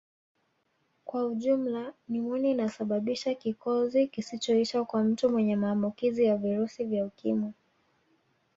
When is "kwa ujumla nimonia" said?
1.05-2.51